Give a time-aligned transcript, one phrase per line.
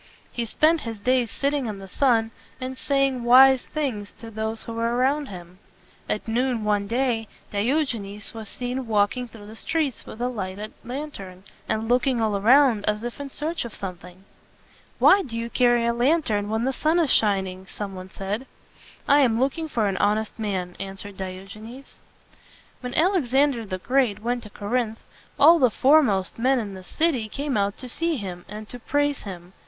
[0.31, 4.73] He spent his days sitting in the sun, and saying wise things to those who
[4.73, 5.59] were around him.
[6.09, 10.19] At noon one day, Di og e nes was seen walking through the streets with
[10.19, 14.23] a lighted lantern, and looking all around as if in search of something.
[14.97, 18.47] "Why do you carry a lantern when the sun is shining?" some one said.
[19.07, 22.01] "I am looking for an honest man," answered Diogenes.
[22.79, 24.97] When Alexander the Great went to Cor inth,
[25.37, 28.79] all the fore most men in the city came out to see him and to
[28.79, 29.53] praise him.